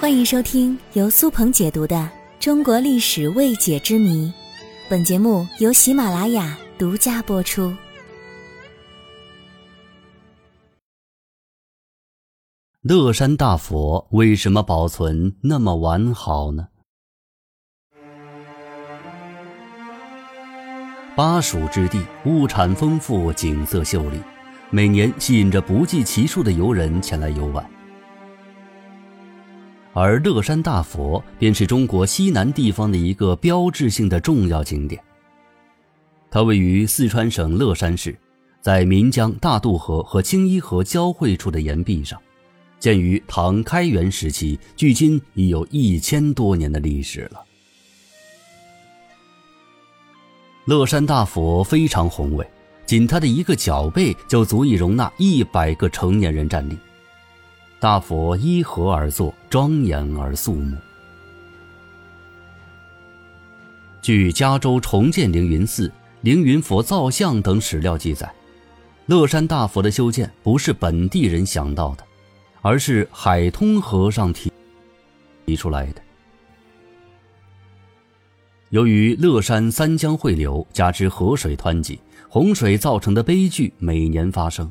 [0.00, 1.94] 欢迎收听由苏鹏解读的
[2.40, 4.28] 《中国历史未解之谜》，
[4.88, 7.76] 本节目由喜马拉雅独家播出。
[12.80, 16.68] 乐山大佛为什么保存那么完好呢？
[21.14, 24.18] 巴蜀之地物产丰富，景色秀丽，
[24.70, 27.62] 每年吸引着不计其数的游人前来游玩。
[29.92, 35.02] 而乐山大佛便是中国西南地方的一个标志性的重要景点。
[36.30, 38.16] 它位于四川省乐山市，
[38.60, 42.20] 在岷江大渡河和青衣河交汇处的岩壁上，
[42.78, 47.42] 建于唐开元时期，距今已有一千多年的历史了。
[50.66, 52.46] 乐山大佛非常宏伟，
[52.86, 56.78] 仅它的一个脚背就足以容纳一百个成年人站立。
[57.80, 60.76] 大佛依河而坐，庄严而肃穆。
[64.02, 68.30] 据加州重建凌云寺、凌云佛造像等史料记载，
[69.06, 72.04] 乐山大佛的修建不是本地人想到的，
[72.60, 74.52] 而是海通和尚提
[75.46, 76.02] 提出来的。
[78.68, 84.70] 由于乐山三江汇流，加之河水湍急，洪水造成的悲剧每年发生。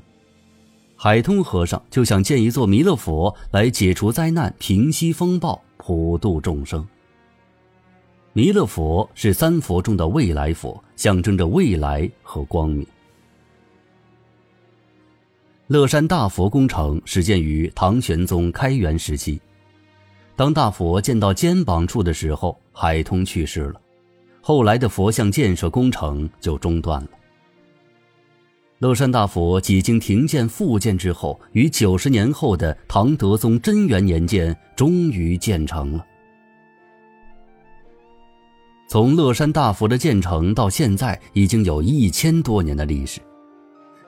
[1.02, 6.86] 海通和尚就想建一座弥勒佛来解除灾难、平息风暴、普度众生。
[8.34, 12.86] 弥勒佛是三佛中的未来佛，象征着未来和光明。
[15.68, 19.40] 乐山大佛工程始建于唐玄宗开元时期，
[20.36, 23.80] 当大佛建到肩膀处的时候，海通去世了，
[24.42, 27.10] 后来的佛像建设工程就中断了。
[28.80, 36.06] 乐山大佛几经停建复建之后，于九十年后的唐德宗贞元年间终于建成了。
[38.88, 43.20] 从乐山大佛的建成到现在，已经有一千多年的历史。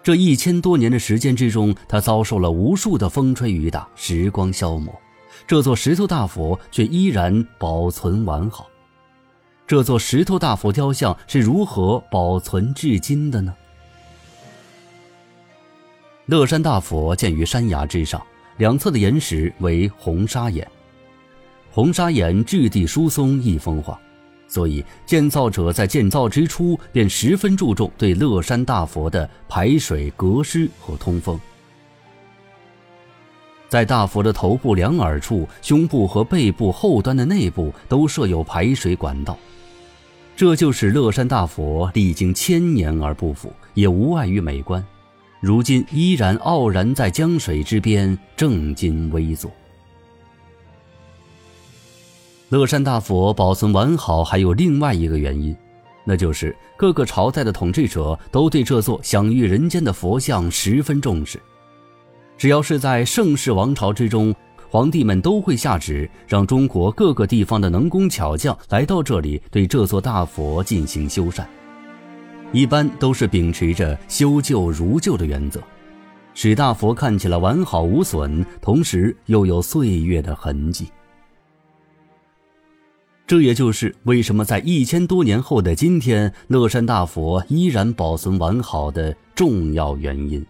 [0.01, 4.95] 这一千多年的时间之中，它遭受了无数的风吹雨打，时光消磨，
[5.45, 8.69] 这座石头大佛却依然保存完好。
[9.67, 13.53] 这座石头大佛雕像是如何保存至今的呢？
[16.27, 18.21] 乐山大佛建于山崖之上，
[18.57, 20.65] 两侧的岩石为红砂岩。
[21.71, 23.99] 红砂岩质地疏松易风化，
[24.47, 31.39] 所以建造者在建造之初便十分注重对乐山大佛的排水、隔湿和通风。
[33.67, 39.37] 在大佛的头部两耳处、胸部和背部后端的内部都设有排水管道，
[40.35, 44.85] 这就使乐山大佛历经千年而不腐，也无碍于美观。
[45.41, 49.51] 如今依然傲然在江水之边，正襟危坐。
[52.49, 55.55] 乐山大佛保存完好，还有另外一个原因，
[56.05, 61.41] 那就是各个朝代的统治者都对这座享誉人间的佛像十分重视。
[62.37, 64.35] 只要是在盛世王朝之中，
[64.69, 71.43] 皇帝们都会下旨，让中国各个地方的能工巧匠来到这里，对这座大佛进行修缮。
[72.53, 75.61] 一般都是秉持着修旧如旧的原则，
[76.33, 80.89] 使大佛看起来完好无损，同时又有岁月的痕迹。
[83.25, 90.45] 这也就是为什么在一千多年后的今天，乐山大佛依然保存完好的重要原因。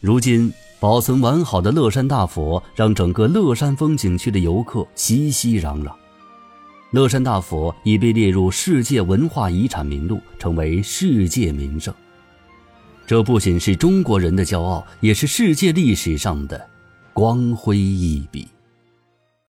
[0.00, 5.92] 如今保存完好的乐山大佛，让整个乐山风景区的游客熙熙攘攘。
[6.96, 11.92] 乐山大佛已被列入世界文化遗产名录，成为世界名胜。
[13.06, 16.58] 这不仅是中国人的骄傲，也是世界历史上的
[17.12, 18.48] 光辉一笔。